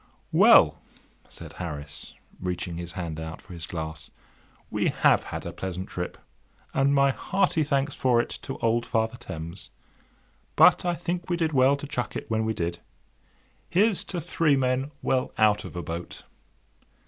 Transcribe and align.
"Well," 0.31 0.81
said 1.29 1.53
Harris, 1.53 2.15
reaching 2.39 2.75
his 2.77 2.93
hand 2.93 3.19
out 3.19 3.39
for 3.39 3.53
his 3.53 3.67
glass, 3.67 4.09
"we 4.71 4.87
have 4.87 5.25
had 5.25 5.45
a 5.45 5.53
pleasant 5.53 5.89
trip, 5.89 6.17
and 6.73 6.95
my 6.95 7.11
hearty 7.11 7.63
thanks 7.63 7.93
for 7.93 8.19
it 8.19 8.31
to 8.41 8.57
old 8.61 8.83
Father 8.83 9.17
Thames—but 9.17 10.85
I 10.85 10.95
think 10.95 11.29
we 11.29 11.37
did 11.37 11.53
well 11.53 11.75
to 11.75 11.85
chuck 11.85 12.15
it 12.15 12.31
when 12.31 12.45
we 12.45 12.55
did. 12.55 12.79
Here's 13.69 14.03
to 14.05 14.19
Three 14.19 14.55
Men 14.57 14.89
well 15.03 15.33
out 15.37 15.65
of 15.65 15.75
a 15.75 15.83
Boat!" 15.83 16.23